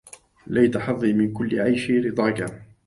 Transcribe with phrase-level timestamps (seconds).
[0.47, 2.45] ليت حظي من كل عيشي رضاكا